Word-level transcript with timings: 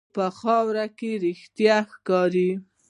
په 0.15 0.25
خاوره 0.39 0.85
کې 0.97 1.11
رښتیا 1.25 1.77
ښکاري. 1.93 2.49